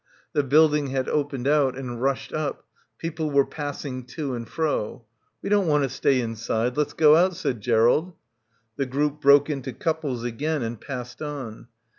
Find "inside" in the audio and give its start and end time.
6.21-6.75